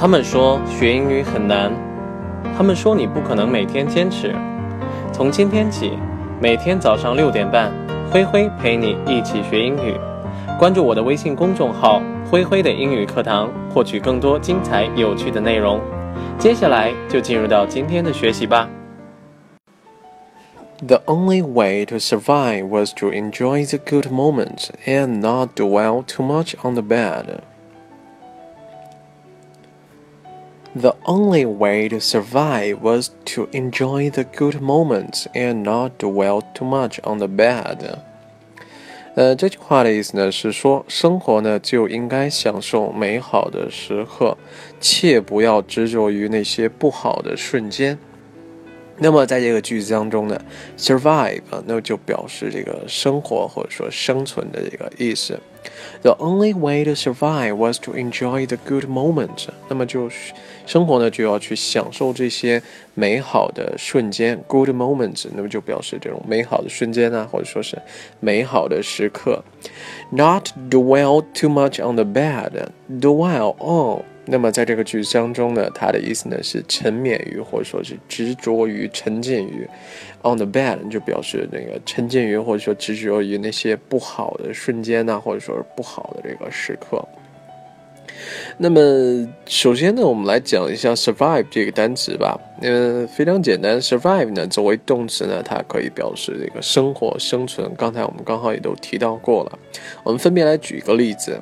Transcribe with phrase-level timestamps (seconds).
[0.00, 1.72] 他们说学英语很难，
[2.56, 4.32] 他们说你不可能每天坚持。
[5.12, 5.98] 从今天起，
[6.40, 7.72] 每天早上六点半，
[8.08, 9.96] 灰灰陪你一起学英语。
[10.56, 12.00] 关注我的微信公众号
[12.30, 15.80] “灰灰的英语课堂”，获取更多精彩有趣的内容。
[16.38, 18.68] 接下来就进入到今天的学习吧。
[20.86, 26.54] The only way to survive was to enjoy the good moments and not dwell too much
[26.62, 27.40] on the bad.
[30.75, 36.65] The only way to survive was to enjoy the good moments and not dwell too
[36.65, 37.99] much on the bad.
[39.15, 44.35] 呃，这句话的意思呢是说，生活呢就应该享受美好的时刻，
[44.81, 47.99] 切不要执着于那些不好的瞬间。
[48.99, 50.39] 那么在这个句子当中呢，
[50.77, 55.37] survive 那就表示这个生活或者说生存的这个意思。
[56.03, 59.47] The only way to survive was to enjoy the good moments。
[59.67, 60.33] 那么就是
[60.67, 62.61] 生活呢就要去享受这些
[62.93, 65.25] 美好的瞬间，good moments。
[65.33, 67.81] 那么就表示这种美好的瞬间啊，或者说是
[68.19, 69.43] 美好的时刻。
[70.11, 74.03] Not dwell too much on the bad。Dwell on。
[74.30, 79.66] 那么在这个句子当中呢，它的意思呢是沉湎于或者说是执着于、沉浸于。
[80.22, 87.02] On the bed 就表示那个沉浸于或者说执着于那些不好的瞬间呐，或者说是不好的这个时刻。
[88.56, 88.80] 那么
[89.46, 92.38] 首先呢，我们来讲一下 survive 这个单词吧。
[92.60, 97.72] 呃，非常简单，survive 呢作为动词呢，它可以表示这个生活、生存。
[97.76, 99.58] 刚才我们刚好也都提到过了。
[100.02, 101.40] 我们分别来举一个例子，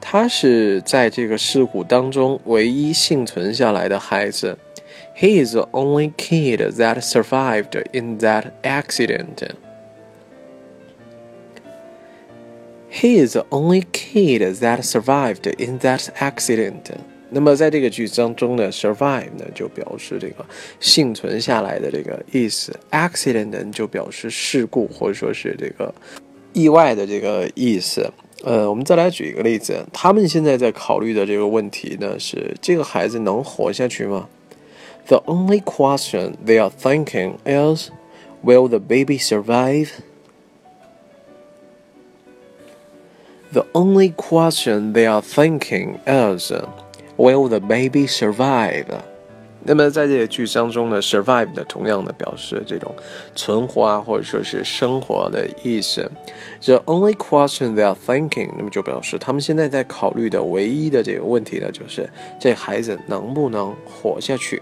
[0.00, 4.58] 他是在这个事故当中唯一幸存下来的孩子。
[5.16, 9.48] He is the only kid that survived in that accident.
[12.95, 16.91] He is the only kid that survived in that accident.
[17.29, 20.45] 那么在这个句子当中呢，survive 呢就表示这个
[20.81, 25.93] 幸存下来的这个意思，accident 呢就表示事故或者说是这个
[26.51, 28.11] 意外的这个意思。
[28.43, 34.27] 呃，我们再来举一个例子，他们现在在考虑的这个问题呢是这个孩子能活下去吗？
[35.07, 37.89] The only question they are thinking is,
[38.43, 39.89] will the baby survive?
[43.56, 46.52] The only question they are thinking is,
[47.16, 48.84] will the baby survive?
[49.62, 52.94] 那么在这个句当中呢，survive 呢同样的表示这种
[53.34, 56.06] 存活啊，或者说是生活的意思。
[56.66, 62.06] The only question they are thinking，那么就表示他们现在在考虑的唯一的这个问题呢，就是
[62.38, 64.60] 这孩子能不能活下去。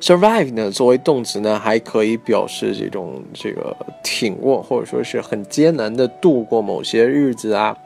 [0.00, 7.76] survive 呢，作为动词呢，还可以表示这种这个挺过，或者说是很艰难的度过某些日子啊。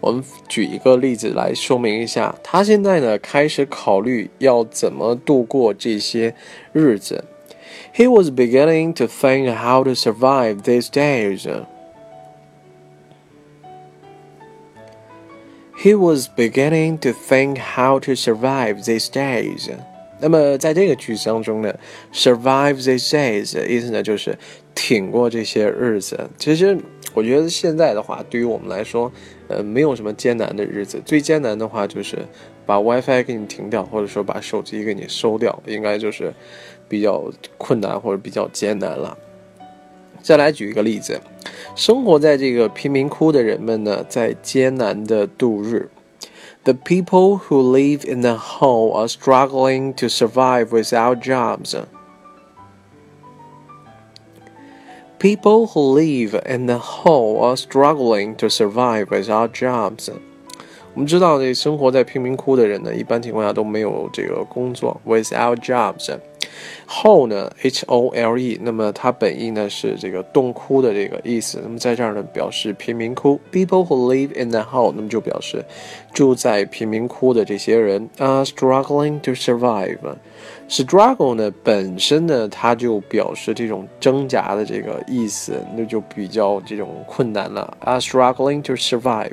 [0.00, 6.34] 我们举一个例子来说明一下，他现在呢开始考虑要怎么度过这些
[6.72, 7.24] 日子。
[7.94, 11.46] He was beginning to think how to survive these days.
[15.78, 19.70] He was beginning to think how to survive these days.
[20.21, 21.73] 那么在这个句子当中呢
[22.13, 24.37] ，survive these days 意思呢就是
[24.75, 26.29] 挺过这些日子。
[26.37, 26.77] 其实
[27.13, 29.11] 我觉得现在的话，对于我们来说，
[29.47, 31.01] 呃，没有什么艰难的日子。
[31.05, 32.19] 最艰难的话就是
[32.65, 36.31] 把 WiFi 给你停掉，或者说把手机给你收掉，应该就是
[36.87, 39.17] 比较困难或者比较艰难了。
[40.21, 41.19] 再来举一个例子，
[41.75, 45.89] 生活在这个贫民窟的人们呢，在艰难的度日。
[46.64, 51.76] The people who live in the hole are struggling to survive without jobs.
[55.18, 60.10] People who live in the hole are struggling to survive without jobs.
[60.94, 66.18] 我们知道，这生活在贫民窟的人呢，一般情况下都没有这个工作，without jobs。
[66.87, 71.59] Hole 呢，h o l e，那么它本意呢是这个洞窟的这个意思。
[71.63, 75.63] 那么在这儿呢，表示贫民窟，people who live in the hole，那么就表示
[76.13, 79.97] 住在贫民窟的这些人啊，struggling to survive。
[80.67, 89.31] struggle 呢本身呢，它就表示这种挣扎的这个意思，那就比较这种困难了啊，struggling to survive，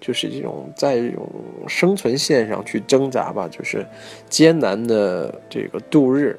[0.00, 1.28] 就是这种在这种
[1.66, 3.84] 生存线上去挣扎吧，就是
[4.28, 6.38] 艰难的这个度日。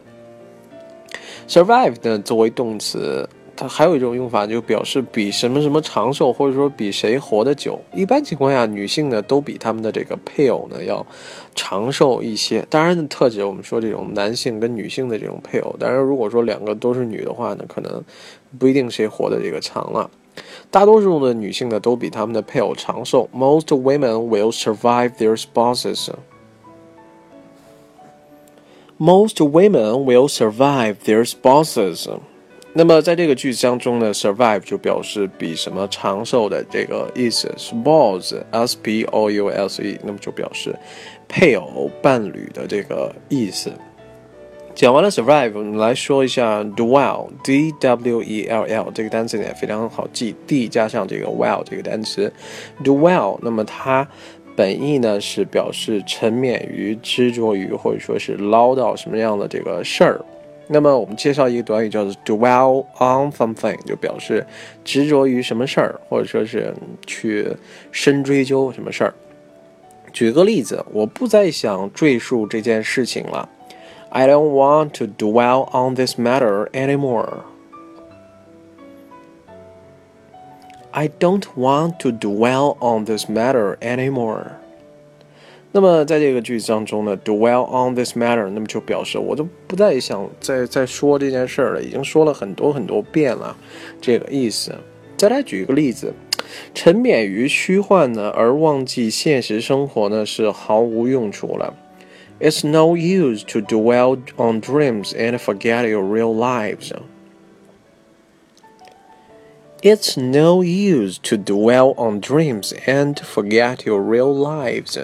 [1.47, 7.79] Survive 呢，作为动词，它还有一种用法，就表示比什么什么长寿，或者说比谁活得久。
[7.94, 11.05] 一般情况下，女性呢都比他们的这个配偶呢要
[11.55, 12.65] 长寿一些。
[12.69, 15.75] 当然，特指我们说这种男性跟女性的这种配偶。
[15.79, 18.03] 当然，如果说两个都是女的话呢，可能
[18.59, 20.09] 不一定谁活得这个长了。
[20.69, 23.27] 大多数的女性呢都比他们的配偶长寿。
[23.33, 26.09] Most women will survive their spouses.
[28.99, 32.09] Most women will survive their spouses。
[32.73, 40.75] 那么在这个句子当中呢，survive 就表示比什么长寿的这个意思，spouse，s p o u s e，那么就表示
[41.27, 43.71] 配偶、伴侣的这个意思。
[44.73, 52.31] 讲完了 survive，我们来说一下 dwell，d w e l l 这个单词也非常好记，d 加上这个 well 这个单词
[52.83, 54.07] ，dwell，那么它
[54.57, 60.19] 本意呢是表示沉湎于、执着于或者说是唠叨什么样的这个事儿。
[60.68, 64.44] 那么我们介绍一个短语叫做 dwell on something，就表示
[64.83, 66.74] 执着于什么事儿，或者说是
[67.06, 67.48] 去
[67.92, 69.13] 深追究什么事儿。
[70.12, 73.48] 举个例子，我不再想赘述这件事情了。
[74.09, 77.42] I don't want to dwell on this matter anymore.
[80.97, 84.53] I don't want to dwell on this matter anymore.
[85.71, 93.55] 那么在这个句子当中呢，dwell on this matter，那么就表示我都不再想再再说这件事儿了，已经说了很多很多遍了，
[94.01, 94.73] 这个意思。
[95.15, 96.11] 再来举一个例子，
[96.73, 101.75] 沉湎于虚幻呢，而忘记现实生活呢，是毫无用处了。
[102.39, 106.91] It's no use to dwell on dreams and forget your real lives.
[109.81, 114.97] It's no use to dwell on dreams and forget your real lives.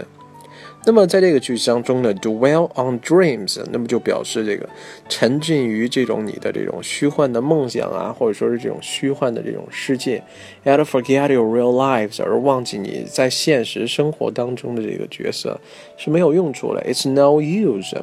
[0.86, 4.68] 那么在这个句子当中呢，dwell on dreams，那么就表示这个
[5.08, 10.22] 沉浸于这种你的这种虚幻的梦想啊，或者说是这种虚幻的这种世界
[10.66, 15.58] ，and forget your real lives，而忘记你在现实生活当中的这个角色
[15.96, 17.96] 是没有用处的，it's no use。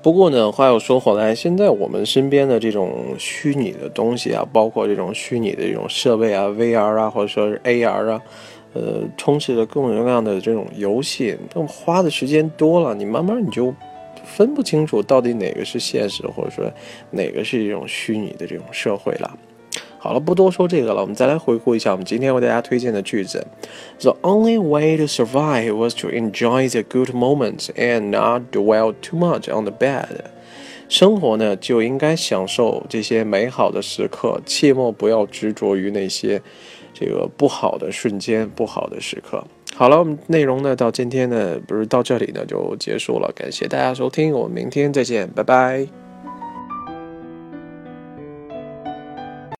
[0.00, 8.22] 不过呢，话又说回来，现在我们身边的这种虚拟的东西啊，包括这种虚拟的这种设备啊，VR 啊，或者说是 AR 啊。
[8.74, 13.74] 呃，充斥着各种各样的这种游戏，那么花的时间多了，你慢慢你就
[14.22, 16.70] 分不清楚到底哪个是现实，或者说
[17.10, 19.38] 哪个是一种虚拟的这种社会了。
[19.98, 23.46] 好了，不多说这个了，我们再来回顾一下我们今天为大家推荐的句子
[24.00, 29.48] ：The only way to survive was to enjoy the good moments and not dwell too much
[29.50, 30.06] on the bad。
[30.88, 36.40] 生活呢就应该享受这些美好的时刻，切莫不要执着于那些。
[36.94, 39.44] 这个不好的瞬间，不好的时刻。
[39.76, 43.30] 好了，我们内容呢到今天呢，不是到这里呢就结束了。
[43.36, 46.07] 感谢大家收听，我们明天再见，拜拜。